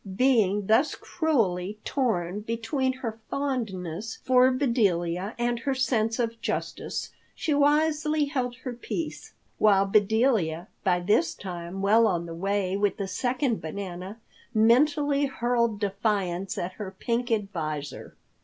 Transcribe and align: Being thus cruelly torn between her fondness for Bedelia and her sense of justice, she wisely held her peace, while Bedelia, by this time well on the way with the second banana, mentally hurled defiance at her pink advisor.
Being 0.15 0.65
thus 0.65 0.95
cruelly 0.95 1.77
torn 1.85 2.39
between 2.39 2.91
her 3.05 3.19
fondness 3.29 4.15
for 4.23 4.49
Bedelia 4.49 5.35
and 5.37 5.59
her 5.59 5.75
sense 5.75 6.17
of 6.17 6.41
justice, 6.41 7.11
she 7.35 7.53
wisely 7.53 8.25
held 8.25 8.55
her 8.63 8.73
peace, 8.73 9.33
while 9.59 9.85
Bedelia, 9.85 10.69
by 10.83 11.01
this 11.01 11.35
time 11.35 11.83
well 11.83 12.07
on 12.07 12.25
the 12.25 12.33
way 12.33 12.75
with 12.75 12.97
the 12.97 13.07
second 13.07 13.61
banana, 13.61 14.17
mentally 14.55 15.25
hurled 15.27 15.79
defiance 15.79 16.57
at 16.57 16.71
her 16.81 16.89
pink 16.97 17.29
advisor. 17.29 18.15